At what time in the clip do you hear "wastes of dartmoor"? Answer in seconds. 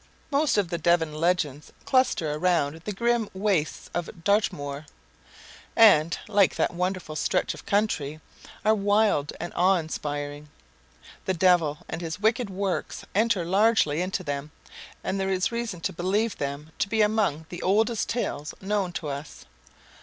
3.35-4.87